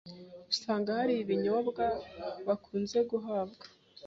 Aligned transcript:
usanga 0.51 0.89
hari 0.99 1.13
ibinyobwa 1.23 1.85
bakunze 2.47 2.97
guhabwa 3.09 3.63